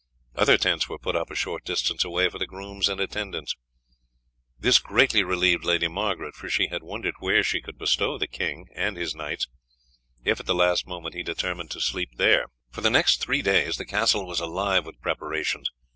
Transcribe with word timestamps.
Other 0.33 0.57
tents 0.57 0.89
were 0.89 0.97
put 0.97 1.15
up 1.15 1.29
a 1.29 1.35
short 1.35 1.63
distance 1.63 2.03
away 2.03 2.27
for 2.27 2.39
the 2.39 2.47
grooms 2.47 2.89
and 2.89 2.99
attendants. 2.99 3.55
This 4.57 4.79
greatly 4.79 5.23
relieved 5.23 5.63
Lady 5.63 5.87
Margaret, 5.87 6.33
for 6.33 6.49
she 6.49 6.69
had 6.69 6.81
wondered 6.81 7.13
where 7.19 7.43
she 7.43 7.61
could 7.61 7.77
bestow 7.77 8.17
the 8.17 8.25
king 8.25 8.65
and 8.73 8.97
his 8.97 9.13
knights 9.13 9.47
if, 10.23 10.39
at 10.39 10.47
the 10.47 10.55
last 10.55 10.87
moment, 10.87 11.13
he 11.13 11.21
determined 11.21 11.69
to 11.69 11.81
sleep 11.81 12.09
there. 12.17 12.47
For 12.71 12.81
the 12.81 12.89
next 12.89 13.17
three 13.21 13.43
days 13.43 13.77
the 13.77 13.85
castle 13.85 14.25
was 14.25 14.39
alive 14.39 14.87
with 14.87 14.99
preparations. 15.01 15.69